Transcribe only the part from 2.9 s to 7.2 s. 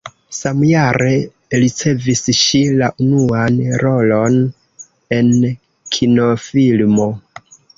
unuan rolon en kinofilmo.